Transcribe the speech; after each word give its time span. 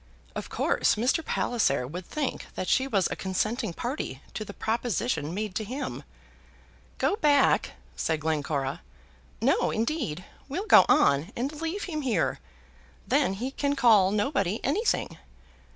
Of 0.33 0.49
course 0.49 0.95
Mr. 0.95 1.23
Palliser 1.23 1.85
would 1.85 2.07
think 2.07 2.47
that 2.55 2.67
she 2.67 2.87
was 2.87 3.07
a 3.11 3.15
consenting 3.15 3.71
party 3.71 4.23
to 4.33 4.43
the 4.43 4.51
proposition 4.51 5.31
made 5.31 5.53
to 5.53 5.63
him. 5.63 6.01
"Go 6.97 7.17
back!" 7.17 7.73
said 7.95 8.21
Glencora. 8.21 8.81
"No, 9.41 9.69
indeed. 9.69 10.25
We'll 10.49 10.65
go 10.65 10.87
on, 10.89 11.31
and 11.35 11.61
leave 11.61 11.83
him 11.83 12.01
here. 12.01 12.39
Then 13.07 13.33
he 13.33 13.51
can 13.51 13.75
call 13.75 14.09
nobody 14.09 14.59
anything. 14.63 15.19